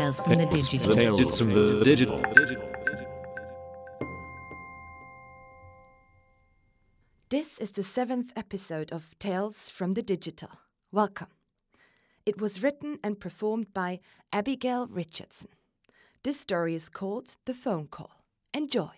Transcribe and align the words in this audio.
Tales 0.00 0.20
from 0.22 0.36
the 0.36 0.46
Digital. 0.46 0.94
Tales 0.94 1.38
from 1.38 1.50
the 1.50 1.84
digital. 1.84 2.22
This 7.28 7.58
is 7.58 7.72
the 7.72 7.82
seventh 7.82 8.32
episode 8.34 8.92
of 8.92 9.14
Tales 9.18 9.68
from 9.68 9.92
the 9.92 10.02
Digital. 10.02 10.48
Welcome. 10.90 11.28
It 12.24 12.40
was 12.40 12.62
written 12.62 12.98
and 13.04 13.20
performed 13.20 13.74
by 13.74 14.00
Abigail 14.32 14.86
Richardson. 14.86 15.50
This 16.24 16.40
story 16.40 16.74
is 16.74 16.88
called 16.88 17.36
The 17.44 17.52
Phone 17.52 17.86
Call. 17.86 18.24
Enjoy. 18.54 18.92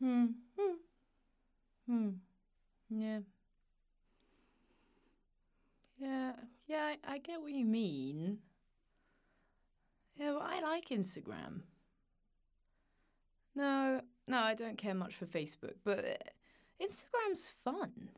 Hmm. 0.00 0.26
Hmm. 0.58 0.74
Hmm. 1.86 2.08
Yeah. 2.90 3.20
Yeah. 5.98 6.32
Yeah. 6.66 6.94
I, 7.06 7.14
I 7.14 7.18
get 7.18 7.40
what 7.40 7.52
you 7.52 7.64
mean. 7.64 8.38
Yeah, 10.16 10.32
but 10.32 10.42
I 10.42 10.60
like 10.60 10.88
Instagram. 10.88 11.62
No, 13.54 14.00
no, 14.26 14.38
I 14.38 14.54
don't 14.54 14.78
care 14.78 14.94
much 14.94 15.14
for 15.14 15.26
Facebook, 15.26 15.74
but 15.84 16.04
uh, 16.04 16.84
Instagram's 16.84 17.48
fun. 17.48 18.10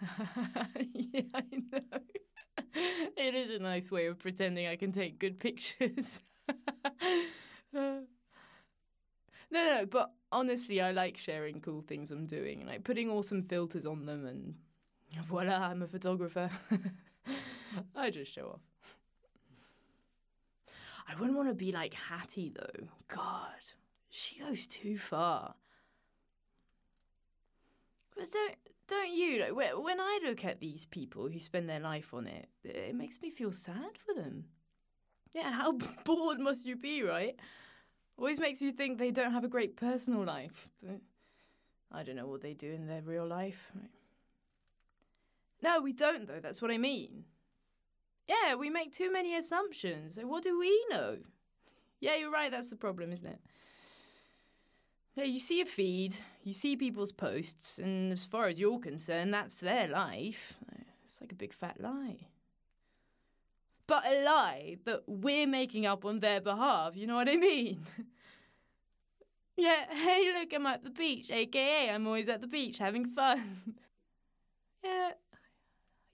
yeah, 0.92 1.22
I 1.34 1.42
know. 1.72 2.00
it 3.16 3.34
is 3.34 3.54
a 3.54 3.62
nice 3.62 3.90
way 3.90 4.06
of 4.06 4.18
pretending 4.18 4.66
I 4.66 4.76
can 4.76 4.92
take 4.92 5.18
good 5.18 5.38
pictures. 5.38 6.20
no, 9.50 9.64
no, 9.64 9.86
but 9.86 10.12
honestly, 10.30 10.80
I 10.80 10.92
like 10.92 11.16
sharing 11.16 11.60
cool 11.60 11.82
things 11.82 12.10
I'm 12.10 12.26
doing, 12.26 12.60
and 12.60 12.68
like 12.68 12.84
putting 12.84 13.10
awesome 13.10 13.42
filters 13.42 13.86
on 13.86 14.06
them, 14.06 14.26
and 14.26 14.54
voila, 15.24 15.68
I'm 15.68 15.82
a 15.82 15.86
photographer. 15.86 16.50
I 17.96 18.10
just 18.10 18.32
show 18.32 18.48
off. 18.48 18.60
I 21.08 21.18
wouldn't 21.18 21.36
want 21.36 21.48
to 21.48 21.54
be 21.54 21.72
like 21.72 21.94
Hattie 21.94 22.52
though. 22.54 22.88
God, 23.08 23.72
she 24.10 24.40
goes 24.40 24.66
too 24.66 24.98
far. 24.98 25.54
But 28.14 28.30
don't 28.30 28.54
don't 28.88 29.12
you? 29.12 29.40
Like, 29.40 29.72
when 29.78 30.00
I 30.00 30.20
look 30.24 30.44
at 30.44 30.60
these 30.60 30.86
people 30.86 31.28
who 31.28 31.38
spend 31.38 31.68
their 31.68 31.80
life 31.80 32.12
on 32.14 32.26
it, 32.26 32.48
it 32.64 32.94
makes 32.94 33.20
me 33.20 33.30
feel 33.30 33.52
sad 33.52 33.96
for 33.98 34.14
them. 34.14 34.46
Yeah, 35.34 35.52
how 35.52 35.72
bored 36.04 36.40
must 36.40 36.66
you 36.66 36.74
be, 36.74 37.02
right? 37.02 37.36
Always 38.18 38.40
makes 38.40 38.60
me 38.60 38.72
think 38.72 38.98
they 38.98 39.12
don't 39.12 39.32
have 39.32 39.44
a 39.44 39.48
great 39.48 39.76
personal 39.76 40.24
life. 40.24 40.68
But 40.82 41.00
I 41.92 42.02
don't 42.02 42.16
know 42.16 42.26
what 42.26 42.42
they 42.42 42.52
do 42.52 42.72
in 42.72 42.86
their 42.86 43.02
real 43.02 43.26
life. 43.26 43.70
No, 45.62 45.80
we 45.80 45.92
don't 45.92 46.26
though. 46.26 46.40
That's 46.40 46.60
what 46.60 46.70
I 46.70 46.78
mean. 46.78 47.24
Yeah, 48.28 48.56
we 48.56 48.70
make 48.70 48.92
too 48.92 49.12
many 49.12 49.36
assumptions. 49.36 50.18
What 50.20 50.42
do 50.42 50.58
we 50.58 50.84
know? 50.90 51.18
Yeah, 52.00 52.16
you're 52.16 52.30
right. 52.30 52.50
That's 52.50 52.68
the 52.68 52.76
problem, 52.76 53.12
isn't 53.12 53.26
it? 53.26 53.40
Yeah, 55.16 55.24
you 55.24 55.40
see 55.40 55.60
a 55.60 55.66
feed, 55.66 56.14
you 56.44 56.54
see 56.54 56.76
people's 56.76 57.10
posts, 57.10 57.78
and 57.78 58.12
as 58.12 58.24
far 58.24 58.46
as 58.46 58.60
you're 58.60 58.78
concerned, 58.78 59.34
that's 59.34 59.58
their 59.58 59.88
life. 59.88 60.54
It's 61.04 61.20
like 61.20 61.32
a 61.32 61.34
big 61.34 61.52
fat 61.52 61.80
lie. 61.80 62.28
But 63.88 64.06
a 64.06 64.22
lie 64.22 64.76
that 64.84 65.02
we're 65.06 65.46
making 65.46 65.86
up 65.86 66.04
on 66.04 66.20
their 66.20 66.42
behalf, 66.42 66.94
you 66.94 67.06
know 67.06 67.16
what 67.16 67.28
I 67.28 67.36
mean? 67.36 67.80
yeah, 69.56 69.86
hey, 69.90 70.30
look, 70.38 70.52
I'm 70.54 70.66
at 70.66 70.84
the 70.84 70.90
beach, 70.90 71.30
aka 71.30 71.90
I'm 71.90 72.06
always 72.06 72.28
at 72.28 72.42
the 72.42 72.46
beach 72.46 72.78
having 72.78 73.06
fun. 73.06 73.62
yeah. 74.84 75.12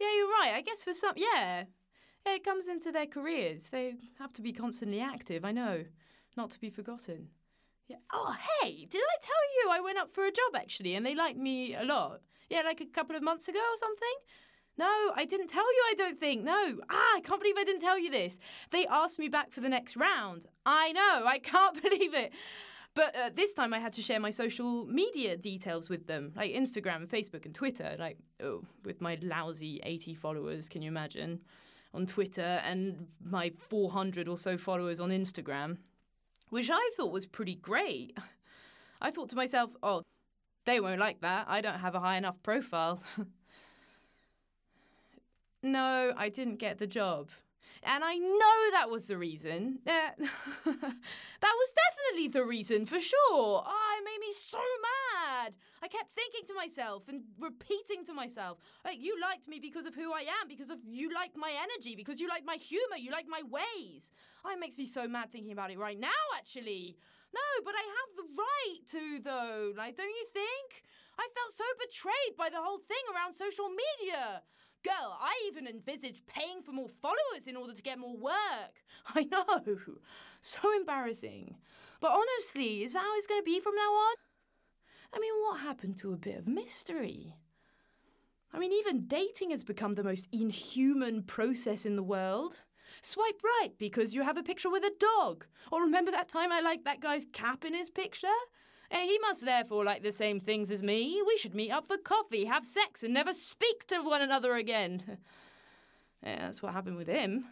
Yeah, 0.01 0.17
you're 0.17 0.29
right. 0.29 0.53
I 0.55 0.61
guess 0.61 0.85
for 0.85 0.95
some, 0.95 1.15
yeah. 1.17 1.65
Yeah, 2.25 2.35
it 2.35 2.45
comes 2.45 2.69
into 2.69 2.93
their 2.93 3.07
careers. 3.07 3.69
They 3.71 3.97
have 4.21 4.33
to 4.35 4.43
be 4.43 4.53
constantly 4.53 5.01
active, 5.01 5.45
I 5.45 5.51
know. 5.51 5.85
Not 6.37 6.51
to 6.51 6.61
be 6.61 6.71
forgotten. 6.71 7.29
Yeah. 7.89 7.97
Oh, 8.13 8.37
hey, 8.61 8.87
did 8.89 9.03
I 9.03 9.17
tell 9.21 9.35
you 9.57 9.71
I 9.73 9.81
went 9.81 9.99
up 9.99 10.13
for 10.13 10.27
a 10.27 10.33
job 10.33 10.55
actually 10.55 10.95
and 10.95 11.05
they 11.05 11.17
liked 11.17 11.39
me 11.39 11.75
a 11.75 11.83
lot? 11.83 12.21
Yeah, 12.49 12.63
like 12.63 12.81
a 12.81 12.87
couple 12.87 13.17
of 13.17 13.23
months 13.23 13.49
ago 13.49 13.59
or 13.59 13.77
something? 13.77 14.15
No, 14.77 15.13
I 15.15 15.25
didn't 15.25 15.49
tell 15.49 15.63
you, 15.63 15.85
I 15.91 15.95
don't 15.97 16.19
think. 16.19 16.43
No. 16.43 16.79
Ah, 16.91 17.17
I 17.17 17.21
can't 17.23 17.41
believe 17.41 17.57
I 17.57 17.65
didn't 17.65 17.81
tell 17.81 17.99
you 17.99 18.11
this. 18.11 18.39
They 18.71 18.87
asked 18.87 19.19
me 19.19 19.29
back 19.29 19.53
for 19.53 19.61
the 19.61 19.69
next 19.69 19.97
round. 19.97 20.47
I 20.67 20.93
know, 20.93 21.25
I 21.27 21.39
can't 21.39 21.81
believe 21.83 22.15
it. 22.15 22.33
But 22.95 23.17
uh, 23.17 23.31
this 23.35 23.53
time 23.55 23.75
I 23.75 23.81
had 23.81 23.93
to 23.95 24.03
share 24.03 24.21
my 24.21 24.31
social 24.31 24.87
media 24.87 25.37
details 25.37 25.91
with 25.91 26.07
them, 26.07 26.33
like 26.37 26.53
Instagram, 26.53 27.09
Facebook, 27.09 27.45
and 27.45 27.55
Twitter. 27.55 27.97
Like, 27.99 28.19
oh, 28.43 28.63
with 28.85 29.01
my 29.01 29.19
lousy 29.21 29.81
80 29.83 30.15
followers, 30.15 30.69
can 30.69 30.81
you 30.83 30.89
imagine? 30.89 31.41
On 31.93 32.07
Twitter 32.07 32.61
and 32.65 33.07
my 33.23 33.51
400 33.51 34.29
or 34.29 34.39
so 34.39 34.57
followers 34.57 34.99
on 34.99 35.11
Instagram, 35.11 35.79
which 36.51 36.71
I 36.71 36.91
thought 36.97 37.13
was 37.13 37.27
pretty 37.27 37.55
great. 37.55 38.17
I 39.01 39.11
thought 39.11 39.29
to 39.31 39.37
myself, 39.37 39.71
oh, 39.83 40.03
they 40.65 40.81
won't 40.81 41.01
like 41.01 41.21
that. 41.21 41.47
I 41.49 41.61
don't 41.61 41.81
have 41.81 41.95
a 41.95 42.01
high 42.01 42.17
enough 42.17 42.43
profile. 42.43 43.03
no, 45.65 46.13
I 46.17 46.29
didn't 46.29 46.57
get 46.57 46.79
the 46.79 46.87
job. 46.87 47.31
And 47.83 48.03
I 48.03 48.17
know 48.17 48.71
that 48.73 48.89
was 48.91 49.07
the 49.07 49.19
reason. 49.19 49.79
Uh, 49.87 49.91
that 50.65 51.55
was 51.61 51.73
definitely 51.85 52.29
the 52.29 52.45
reason, 52.45 52.87
for 52.87 52.99
sure. 52.99 53.19
Oh, 53.67 53.99
it 53.99 54.05
made 54.05 54.27
me 54.27 54.33
so 54.39 54.59
mad. 54.59 55.57
I 55.83 55.89
kept 55.89 56.15
thinking 56.15 56.47
to 56.47 56.55
myself 56.55 57.09
and 57.09 57.23
repeating 57.39 58.05
to 58.07 58.15
myself, 58.15 58.59
like, 58.87 58.99
you 59.01 59.21
liked 59.21 59.49
me 59.49 59.59
because 59.59 59.85
of 59.85 59.95
who 59.95 60.13
I 60.13 60.21
am, 60.21 60.49
because 60.49 60.71
of 60.71 60.79
you 60.87 61.13
liked 61.13 61.37
my 61.37 61.53
energy, 61.63 61.95
because 61.95 62.21
you 62.21 62.29
liked 62.29 62.47
my 62.47 62.57
humor, 62.57 62.97
you 62.97 63.11
liked 63.11 63.29
my 63.29 63.43
ways. 63.43 64.11
Oh, 64.45 64.51
it 64.51 64.61
makes 64.61 64.79
me 64.79 64.87
so 64.87 65.07
mad 65.07 65.31
thinking 65.31 65.53
about 65.53 65.71
it 65.71 65.79
right 65.79 66.01
now, 66.01 66.25
actually. 66.39 66.97
No, 67.35 67.65
but 67.65 67.75
I 67.75 67.85
have 67.85 68.17
the 68.17 68.29
right 68.39 68.81
to, 68.93 69.21
though. 69.23 69.73
Like, 69.77 69.97
don't 69.97 70.09
you 70.09 70.27
think? 70.33 70.85
I 71.19 71.29
felt 71.35 71.53
so 71.53 71.65
betrayed 71.79 72.37
by 72.39 72.49
the 72.49 72.63
whole 72.63 72.79
thing 72.79 73.05
around 73.15 73.35
social 73.35 73.69
media. 73.69 74.43
Girl, 74.85 75.19
I 75.19 75.33
even 75.47 75.67
envisaged 75.67 76.27
paying 76.27 76.63
for 76.63 76.73
more 76.73 76.91
followers 77.01 77.47
in 77.47 77.57
order 77.57 77.73
to 77.73 77.83
get 77.83 77.99
more 77.99 78.17
work. 78.17 78.85
I 79.15 79.25
know. 79.25 79.45
So 80.43 80.77
embarrassing. 80.77 81.57
But 82.01 82.13
honestly, 82.13 82.83
is 82.85 82.93
that 82.93 83.01
how 83.01 83.17
it's 83.17 83.27
going 83.27 83.41
to 83.41 83.45
be 83.45 83.61
from 83.61 83.75
now 83.75 83.83
on? 83.83 84.15
I 85.15 85.19
mean, 85.21 85.33
what 85.41 85.61
happened 85.61 85.97
to 85.99 86.13
a 86.13 86.19
bit 86.19 86.39
of 86.39 86.47
mystery? 86.47 87.35
I 88.53 88.59
mean, 88.59 88.73
even 88.73 89.07
dating 89.07 89.51
has 89.51 89.65
become 89.65 89.95
the 89.95 90.05
most 90.05 90.29
inhuman 90.33 91.23
process 91.23 91.87
in 91.87 91.97
the 91.97 92.03
world. 92.03 92.61
Swipe 93.03 93.41
right 93.43 93.73
because 93.79 94.15
you 94.15 94.23
have 94.23 94.37
a 94.37 94.43
picture 94.43 94.71
with 94.71 94.85
a 94.85 94.93
dog. 95.01 95.47
Or 95.73 95.83
remember 95.83 96.11
that 96.11 96.29
time 96.29 96.53
I 96.53 96.61
liked 96.61 96.85
that 96.85 97.01
guy's 97.01 97.27
cap 97.33 97.65
in 97.65 97.75
his 97.75 97.91
picture? 97.91 98.29
Hey, 98.91 99.07
he 99.07 99.19
must 99.19 99.45
therefore 99.45 99.85
like 99.85 100.03
the 100.03 100.13
same 100.13 100.41
things 100.41 100.71
as 100.71 100.83
me. 100.83 101.23
We 101.27 101.37
should 101.37 101.55
meet 101.55 101.71
up 101.71 101.87
for 101.87 101.97
coffee, 101.97 102.45
have 102.45 102.65
sex, 102.65 103.03
and 103.03 103.15
never 103.15 103.33
speak 103.33 103.87
to 103.89 104.01
one 104.01 104.23
another 104.23 104.55
again. 104.55 105.03
yeah, 106.23 106.47
that's 106.47 106.63
what 106.63 106.73
happened 106.73 106.97
with 106.97 107.09
him. 107.09 107.47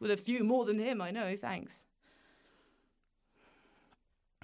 With 0.00 0.10
a 0.10 0.16
few 0.16 0.42
more 0.42 0.64
than 0.64 0.78
him, 0.78 1.00
I 1.00 1.10
know, 1.10 1.36
thanks. 1.36 1.84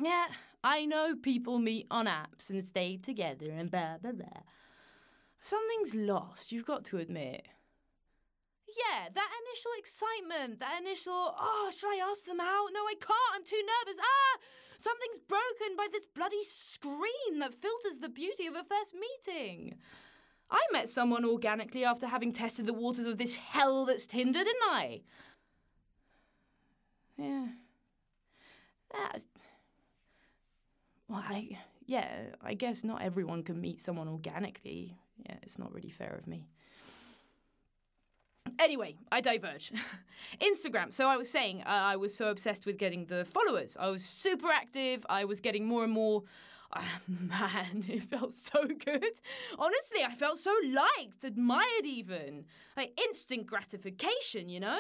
Yeah, 0.01 0.27
I 0.63 0.87
know 0.87 1.17
people 1.17 1.59
meet 1.59 1.87
on 1.91 2.07
apps 2.07 2.51
and 2.51 2.63
stay 2.63 2.97
together 2.97 3.51
and 3.51 3.71
blah, 3.71 3.99
blah, 4.01 4.13
blah. 4.13 4.43
Something's 5.41 5.95
lost, 5.95 6.53
you've 6.53 6.67
got 6.67 6.85
to 6.87 6.99
admit. 6.99 7.47
Yeah, 8.77 9.09
that 9.15 9.31
initial 9.47 9.73
excitement, 9.79 10.61
that 10.61 10.81
initial, 10.81 11.35
oh, 11.39 11.71
should 11.75 11.89
I 11.89 12.05
ask 12.11 12.25
them 12.27 12.41
out? 12.41 12.69
No, 12.73 12.81
I 12.85 12.95
can't, 13.01 13.33
I'm 13.35 13.45
too 13.45 13.63
nervous. 13.65 13.99
Ah, 14.01 14.39
something's 14.77 15.21
broken 15.27 15.77
by 15.77 15.87
this 15.91 16.07
bloody 16.07 16.43
screen 16.45 17.39
that 17.41 17.55
filters 17.55 18.01
the 18.01 18.11
beauty 18.11 18.47
of 18.47 18.55
a 18.55 18.63
first 18.63 18.95
meeting. 18.95 19.79
I 20.51 20.61
met 20.73 20.89
someone 20.89 21.25
organically 21.25 21.85
after 21.85 22.07
having 22.07 22.33
tested 22.33 22.67
the 22.67 22.73
waters 22.73 23.07
of 23.07 23.19
this 23.19 23.37
hell 23.37 23.85
that's 23.85 24.07
Tinder, 24.07 24.45
didn't 24.45 24.63
I? 24.71 25.01
Yeah. 27.17 27.47
That's. 28.93 29.27
Well, 31.09 31.25
I. 31.27 31.59
Yeah, 31.87 32.09
I 32.43 32.55
guess 32.55 32.85
not 32.85 33.03
everyone 33.03 33.43
can 33.43 33.61
meet 33.61 33.81
someone 33.81 34.09
organically. 34.09 34.97
Yeah, 35.27 35.37
it's 35.43 35.59
not 35.59 35.73
really 35.73 35.91
fair 35.91 36.15
of 36.19 36.27
me. 36.27 36.49
Anyway, 38.59 38.97
I 39.13 39.21
diverge. 39.21 39.73
Instagram. 40.41 40.93
So 40.93 41.09
I 41.09 41.17
was 41.17 41.31
saying, 41.31 41.63
uh, 41.63 41.69
I 41.71 41.97
was 41.97 42.15
so 42.15 42.29
obsessed 42.29 42.67
with 42.67 42.77
getting 42.77 43.07
the 43.07 43.25
followers. 43.25 43.77
I 43.79 43.89
was 43.89 44.05
super 44.05 44.49
active. 44.49 45.07
I 45.09 45.25
was 45.25 45.41
getting 45.41 45.67
more 45.67 45.85
and 45.85 45.93
more. 45.93 46.25
Uh, 46.73 46.83
man, 47.09 47.85
it 47.89 48.03
felt 48.05 48.33
so 48.35 48.65
good. 48.65 49.21
Honestly, 49.59 50.03
I 50.07 50.15
felt 50.17 50.39
so 50.39 50.53
liked, 50.73 51.23
admired, 51.25 51.85
even. 51.85 52.45
Like 52.77 52.99
instant 53.01 53.47
gratification, 53.47 54.49
you 54.49 54.61
know? 54.61 54.79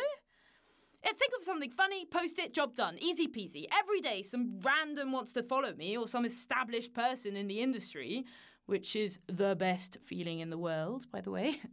Eh, 1.05 1.13
Think 1.17 1.33
of 1.39 1.45
something 1.45 1.71
funny, 1.71 2.05
post 2.05 2.39
it, 2.41 2.53
job 2.53 2.75
done. 2.75 2.99
Easy 3.01 3.29
peasy. 3.29 3.67
Every 3.73 4.01
day, 4.01 4.23
some 4.23 4.59
random 4.63 5.13
wants 5.13 5.33
to 5.35 5.43
follow 5.43 5.73
me 5.75 5.97
or 5.97 6.09
some 6.09 6.25
established 6.25 6.93
person 6.93 7.37
in 7.37 7.47
the 7.47 7.61
industry, 7.61 8.25
which 8.67 8.97
is 8.97 9.21
the 9.29 9.55
best 9.55 9.99
feeling 10.05 10.41
in 10.41 10.51
the 10.51 10.59
world, 10.59 11.07
by 11.13 11.21
the 11.21 11.31
way. 11.31 11.61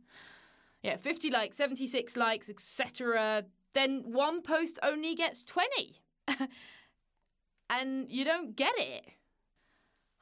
yeah, 0.86 0.98
50 0.98 1.32
likes, 1.32 1.58
76 1.58 2.16
likes, 2.16 2.48
etc. 2.48 3.46
Then 3.74 4.04
one 4.06 4.44
post 4.44 4.78
only 4.84 5.16
gets 5.16 5.42
20. 5.44 6.00
and 7.72 8.06
you 8.12 8.24
don't 8.24 8.56
get 8.56 8.74
it. 8.78 9.06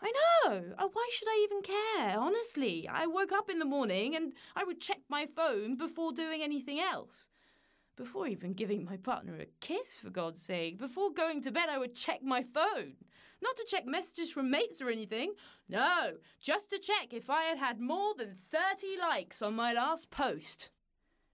I 0.01 0.12
know. 0.12 0.63
Oh, 0.80 0.89
why 0.94 1.10
should 1.12 1.27
I 1.27 1.45
even 1.45 1.62
care? 1.63 2.18
Honestly, 2.18 2.88
I 2.88 3.07
woke 3.07 3.33
up 3.33 3.50
in 3.50 3.60
the 3.60 3.65
morning 3.65 4.15
and 4.15 4.31
I 4.56 4.63
would 4.63 4.80
check 4.80 5.00
my 5.10 5.25
phone 5.25 5.75
before 5.75 6.13
doing 6.13 6.42
anything 6.42 6.80
else. 6.80 7.27
Before 7.95 8.28
even 8.28 8.54
giving 8.54 8.84
my 8.84 8.98
partner 8.98 9.36
a 9.40 9.45
kiss, 9.60 9.98
for 9.98 10.10
God's 10.10 10.42
sake. 10.42 10.80
Before 10.80 11.13
going 11.13 11.42
to 11.42 11.51
bed, 11.51 11.69
I 11.69 11.78
would 11.78 11.95
check 11.95 12.24
my 12.24 12.42
phone. 12.42 12.94
Not 13.42 13.56
to 13.57 13.66
check 13.68 13.86
messages 13.86 14.31
from 14.31 14.50
mates 14.50 14.81
or 14.81 14.90
anything. 14.90 15.34
No, 15.69 16.13
just 16.42 16.69
to 16.72 16.80
check 16.80 17.13
if 17.13 17.30
I 17.30 17.44
had 17.44 17.57
had 17.57 17.80
more 17.80 18.16
than 18.18 18.34
30 18.34 18.98
likes 19.00 19.42
on 19.42 19.56
my 19.56 19.74
last 19.74 20.10
post. 20.10 20.72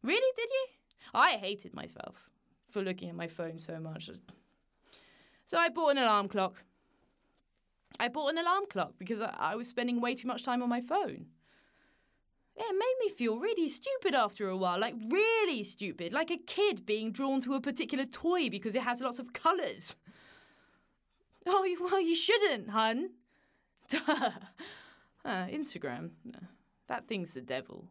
Really, 0.03 0.33
did 0.35 0.49
you? 0.49 0.67
I 1.13 1.31
hated 1.33 1.73
myself 1.73 2.29
for 2.67 2.81
looking 2.81 3.09
at 3.09 3.15
my 3.15 3.27
phone 3.27 3.57
so 3.57 3.79
much. 3.79 4.09
So 5.45 5.57
I 5.57 5.69
bought 5.69 5.91
an 5.91 5.97
alarm 5.99 6.27
clock. 6.27 6.63
I 7.99 8.07
bought 8.07 8.31
an 8.31 8.37
alarm 8.37 8.65
clock 8.69 8.93
because 8.97 9.21
I, 9.21 9.55
was 9.55 9.67
spending 9.67 9.99
way 9.99 10.15
too 10.15 10.27
much 10.27 10.43
time 10.43 10.63
on 10.63 10.69
my 10.69 10.81
phone. 10.81 11.27
It 12.61 12.75
made 12.77 12.95
me 12.99 13.09
feel 13.09 13.37
really 13.37 13.69
stupid 13.69 14.13
after 14.13 14.49
a 14.49 14.57
while, 14.57 14.77
like 14.77 14.93
really 15.09 15.63
stupid, 15.63 16.11
like 16.11 16.29
a 16.29 16.37
kid 16.37 16.85
being 16.85 17.13
drawn 17.13 17.39
to 17.41 17.53
a 17.53 17.61
particular 17.61 18.03
toy 18.05 18.49
because 18.49 18.75
it 18.75 18.81
has 18.81 18.99
lots 19.01 19.19
of 19.19 19.33
colours. 19.33 19.95
Oh, 21.51 21.65
well, 21.79 22.01
you 22.01 22.15
shouldn't, 22.15 22.69
hun. 22.69 23.11
Duh. 23.87 24.31
Ah, 25.25 25.47
Instagram. 25.49 26.11
That 26.87 27.07
thing's 27.07 27.33
the 27.33 27.41
devil. 27.41 27.85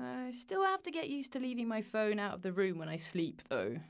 I 0.00 0.30
still 0.30 0.64
have 0.64 0.82
to 0.84 0.90
get 0.90 1.10
used 1.10 1.32
to 1.32 1.38
leaving 1.40 1.68
my 1.68 1.82
phone 1.82 2.18
out 2.18 2.34
of 2.34 2.42
the 2.42 2.52
room 2.52 2.78
when 2.78 2.88
I 2.88 2.96
sleep, 2.96 3.42
though. 3.50 3.80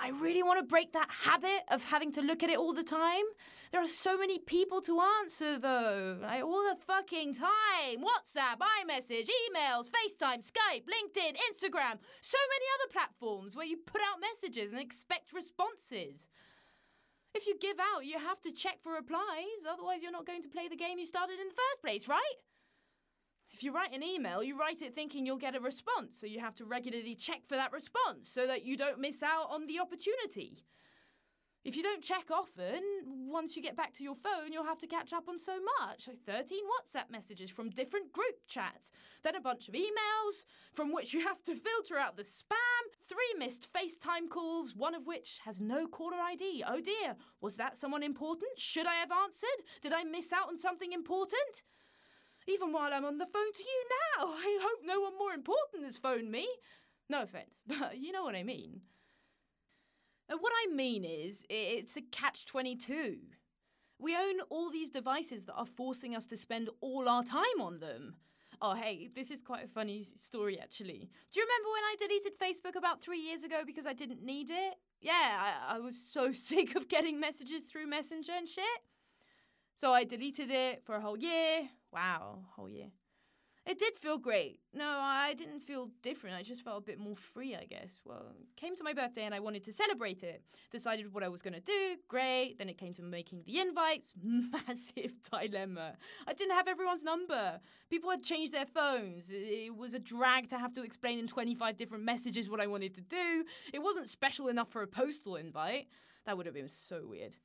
I 0.00 0.10
really 0.10 0.42
want 0.42 0.60
to 0.60 0.66
break 0.66 0.92
that 0.92 1.08
habit 1.10 1.62
of 1.68 1.84
having 1.84 2.12
to 2.12 2.20
look 2.22 2.42
at 2.42 2.50
it 2.50 2.58
all 2.58 2.72
the 2.72 2.82
time. 2.82 3.24
There 3.72 3.82
are 3.82 3.88
so 3.88 4.16
many 4.16 4.38
people 4.38 4.80
to 4.82 5.00
answer, 5.20 5.58
though. 5.58 6.18
Like, 6.22 6.42
all 6.42 6.62
the 6.62 6.76
fucking 6.86 7.34
time. 7.34 7.98
WhatsApp, 7.98 8.58
iMessage, 8.58 9.28
emails, 9.28 9.90
FaceTime, 9.90 10.40
Skype, 10.40 10.84
LinkedIn, 10.84 11.36
Instagram. 11.50 11.98
So 12.22 12.38
many 12.48 12.66
other 12.76 12.92
platforms 12.92 13.54
where 13.54 13.66
you 13.66 13.76
put 13.76 14.00
out 14.00 14.20
messages 14.20 14.72
and 14.72 14.80
expect 14.80 15.32
responses. 15.32 16.26
If 17.34 17.46
you 17.46 17.58
give 17.60 17.76
out, 17.78 18.06
you 18.06 18.18
have 18.18 18.40
to 18.42 18.52
check 18.52 18.78
for 18.82 18.92
replies. 18.92 19.66
Otherwise, 19.70 20.02
you're 20.02 20.12
not 20.12 20.26
going 20.26 20.42
to 20.42 20.48
play 20.48 20.68
the 20.68 20.76
game 20.76 20.98
you 20.98 21.06
started 21.06 21.38
in 21.38 21.48
the 21.48 21.54
first 21.54 21.82
place, 21.82 22.08
right? 22.08 22.38
If 23.58 23.64
you 23.64 23.72
write 23.72 23.92
an 23.92 24.04
email, 24.04 24.40
you 24.40 24.56
write 24.56 24.82
it 24.82 24.94
thinking 24.94 25.26
you'll 25.26 25.36
get 25.36 25.56
a 25.56 25.60
response, 25.60 26.16
so 26.16 26.28
you 26.28 26.38
have 26.38 26.54
to 26.54 26.64
regularly 26.64 27.16
check 27.16 27.40
for 27.48 27.56
that 27.56 27.72
response 27.72 28.28
so 28.28 28.46
that 28.46 28.64
you 28.64 28.76
don't 28.76 29.00
miss 29.00 29.20
out 29.20 29.48
on 29.50 29.66
the 29.66 29.80
opportunity. 29.80 30.62
If 31.64 31.76
you 31.76 31.82
don't 31.82 32.00
check 32.00 32.30
often, 32.30 32.80
once 33.28 33.56
you 33.56 33.62
get 33.62 33.76
back 33.76 33.94
to 33.94 34.04
your 34.04 34.14
phone, 34.14 34.52
you'll 34.52 34.62
have 34.62 34.78
to 34.78 34.86
catch 34.86 35.12
up 35.12 35.28
on 35.28 35.40
so 35.40 35.58
much. 35.80 36.04
So 36.04 36.12
13 36.24 36.60
WhatsApp 36.62 37.10
messages 37.10 37.50
from 37.50 37.70
different 37.70 38.12
group 38.12 38.36
chats, 38.46 38.92
then 39.24 39.34
a 39.34 39.40
bunch 39.40 39.66
of 39.66 39.74
emails, 39.74 40.44
from 40.72 40.92
which 40.92 41.12
you 41.12 41.24
have 41.26 41.42
to 41.42 41.56
filter 41.56 41.98
out 41.98 42.16
the 42.16 42.22
spam, 42.22 42.84
three 43.08 43.34
missed 43.36 43.68
FaceTime 43.72 44.30
calls, 44.30 44.76
one 44.76 44.94
of 44.94 45.04
which 45.04 45.40
has 45.44 45.60
no 45.60 45.88
caller 45.88 46.18
ID. 46.30 46.62
Oh 46.64 46.80
dear, 46.80 47.16
was 47.40 47.56
that 47.56 47.76
someone 47.76 48.04
important? 48.04 48.56
Should 48.56 48.86
I 48.86 48.94
have 48.94 49.10
answered? 49.10 49.64
Did 49.82 49.92
I 49.92 50.04
miss 50.04 50.32
out 50.32 50.46
on 50.46 50.60
something 50.60 50.92
important? 50.92 51.64
Even 52.48 52.72
while 52.72 52.92
I'm 52.92 53.04
on 53.04 53.18
the 53.18 53.26
phone 53.26 53.52
to 53.52 53.62
you 53.62 53.84
now, 54.18 54.26
I 54.32 54.58
hope 54.62 54.80
no 54.84 55.00
one 55.00 55.18
more 55.18 55.32
important 55.32 55.84
has 55.84 55.98
phoned 55.98 56.30
me. 56.30 56.48
No 57.08 57.22
offense, 57.22 57.62
but 57.66 57.98
you 57.98 58.12
know 58.12 58.24
what 58.24 58.34
I 58.34 58.42
mean. 58.42 58.80
And 60.30 60.40
what 60.40 60.52
I 60.66 60.74
mean 60.74 61.04
is, 61.04 61.44
it's 61.48 61.96
a 61.96 62.02
catch 62.02 62.46
22. 62.46 63.18
We 63.98 64.14
own 64.14 64.40
all 64.50 64.70
these 64.70 64.90
devices 64.90 65.46
that 65.46 65.54
are 65.54 65.66
forcing 65.66 66.14
us 66.14 66.26
to 66.26 66.36
spend 66.36 66.68
all 66.80 67.08
our 67.08 67.24
time 67.24 67.60
on 67.60 67.80
them. 67.80 68.16
Oh, 68.60 68.74
hey, 68.74 69.08
this 69.14 69.30
is 69.30 69.40
quite 69.40 69.64
a 69.64 69.68
funny 69.68 70.02
story 70.02 70.58
actually. 70.60 71.10
Do 71.32 71.40
you 71.40 71.46
remember 71.46 71.70
when 71.70 71.84
I 71.84 71.96
deleted 71.98 72.38
Facebook 72.38 72.76
about 72.76 73.00
three 73.00 73.20
years 73.20 73.42
ago 73.42 73.60
because 73.64 73.86
I 73.86 73.92
didn't 73.92 74.22
need 74.22 74.50
it? 74.50 74.74
Yeah, 75.00 75.12
I, 75.12 75.76
I 75.76 75.78
was 75.78 75.96
so 75.96 76.32
sick 76.32 76.74
of 76.76 76.88
getting 76.88 77.20
messages 77.20 77.62
through 77.64 77.86
Messenger 77.86 78.32
and 78.36 78.48
shit. 78.48 78.64
So 79.74 79.92
I 79.92 80.04
deleted 80.04 80.50
it 80.50 80.82
for 80.84 80.96
a 80.96 81.00
whole 81.00 81.18
year. 81.18 81.68
Wow, 81.92 82.40
whole 82.54 82.68
year. 82.68 82.88
It 83.66 83.78
did 83.78 83.96
feel 83.98 84.16
great. 84.16 84.60
No, 84.72 84.88
I 84.88 85.34
didn't 85.34 85.60
feel 85.60 85.90
different. 86.00 86.36
I 86.36 86.42
just 86.42 86.62
felt 86.64 86.78
a 86.78 86.86
bit 86.86 86.98
more 86.98 87.16
free, 87.16 87.54
I 87.54 87.64
guess. 87.66 88.00
Well, 88.02 88.32
came 88.56 88.74
to 88.76 88.82
my 88.82 88.94
birthday 88.94 89.24
and 89.24 89.34
I 89.34 89.40
wanted 89.40 89.62
to 89.64 89.72
celebrate 89.74 90.22
it. 90.22 90.42
Decided 90.70 91.12
what 91.12 91.22
I 91.22 91.28
was 91.28 91.42
going 91.42 91.52
to 91.52 91.60
do. 91.60 91.96
Great. 92.08 92.56
Then 92.56 92.70
it 92.70 92.78
came 92.78 92.94
to 92.94 93.02
making 93.02 93.42
the 93.44 93.58
invites. 93.58 94.14
Massive 94.22 95.12
dilemma. 95.30 95.96
I 96.26 96.32
didn't 96.32 96.54
have 96.54 96.66
everyone's 96.66 97.04
number. 97.04 97.60
People 97.90 98.08
had 98.10 98.22
changed 98.22 98.54
their 98.54 98.64
phones. 98.64 99.28
It- 99.28 99.66
It 99.66 99.76
was 99.76 99.92
a 99.92 99.98
drag 99.98 100.48
to 100.48 100.58
have 100.58 100.72
to 100.74 100.82
explain 100.82 101.18
in 101.18 101.28
25 101.28 101.76
different 101.76 102.04
messages 102.04 102.48
what 102.48 102.60
I 102.60 102.66
wanted 102.68 102.94
to 102.94 103.02
do. 103.02 103.44
It 103.74 103.80
wasn't 103.82 104.08
special 104.08 104.48
enough 104.48 104.70
for 104.70 104.80
a 104.80 104.86
postal 104.86 105.36
invite. 105.36 105.88
That 106.24 106.38
would 106.38 106.46
have 106.46 106.54
been 106.54 106.70
so 106.70 107.02
weird. 107.06 107.36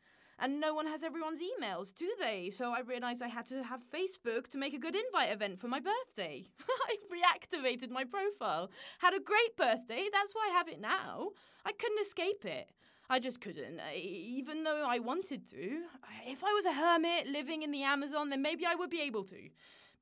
And 0.44 0.60
no 0.60 0.74
one 0.74 0.88
has 0.88 1.04
everyone's 1.04 1.40
emails, 1.40 1.96
do 1.96 2.12
they? 2.20 2.50
So 2.50 2.74
I 2.74 2.82
realised 2.82 3.22
I 3.22 3.30
had 3.30 3.46
to 3.46 3.64
have 3.64 3.82
Facebook 3.90 4.50
to 4.50 4.58
make 4.58 4.74
a 4.74 4.78
good 4.78 4.94
invite 4.94 5.32
event 5.32 5.58
for 5.58 5.70
my 5.70 5.80
birthday. 5.80 6.44
I 6.90 6.98
reactivated 7.10 7.90
my 7.90 8.04
profile. 8.04 8.70
Had 9.00 9.14
a 9.14 9.22
great 9.22 9.56
birthday, 9.56 10.10
that's 10.12 10.34
why 10.34 10.50
I 10.52 10.58
have 10.58 10.68
it 10.68 10.82
now. 10.82 11.30
I 11.66 11.72
couldn't 11.72 12.02
escape 12.02 12.44
it. 12.44 12.70
I 13.10 13.20
just 13.20 13.40
couldn't, 13.40 13.80
even 13.96 14.66
though 14.66 14.86
I 14.86 15.00
wanted 15.00 15.48
to. 15.52 15.84
If 16.28 16.44
I 16.44 16.52
was 16.52 16.66
a 16.66 16.74
hermit 16.74 17.28
living 17.28 17.64
in 17.64 17.72
the 17.72 17.84
Amazon, 17.84 18.30
then 18.30 18.42
maybe 18.42 18.66
I 18.66 18.76
would 18.76 18.90
be 18.90 19.02
able 19.02 19.24
to. 19.24 19.50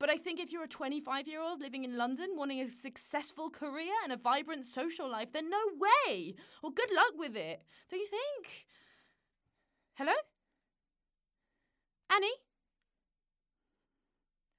But 0.00 0.10
I 0.10 0.16
think 0.16 0.40
if 0.40 0.50
you're 0.50 0.64
a 0.64 0.68
25 0.68 1.28
year 1.28 1.40
old 1.40 1.60
living 1.60 1.84
in 1.84 1.96
London 1.96 2.30
wanting 2.34 2.60
a 2.60 2.66
successful 2.66 3.48
career 3.48 3.94
and 4.02 4.12
a 4.12 4.16
vibrant 4.16 4.64
social 4.64 5.08
life, 5.08 5.32
then 5.32 5.48
no 5.48 5.62
way! 5.78 6.34
Well, 6.64 6.72
good 6.72 6.90
luck 6.92 7.12
with 7.16 7.36
it. 7.36 7.62
Do 7.88 7.96
you 7.96 8.08
think? 8.08 8.66
Hello? 9.94 10.14
Annie? 12.14 12.36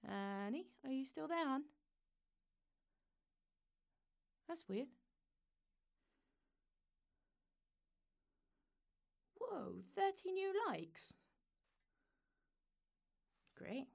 Annie, 0.07 0.65
are 0.83 0.91
you 0.91 1.05
still 1.05 1.27
there, 1.27 1.45
hon? 1.45 1.63
That's 4.47 4.65
weird. 4.67 4.87
Whoa, 9.37 9.83
30 9.95 10.31
new 10.31 10.51
likes. 10.67 11.13
Great. 13.55 13.92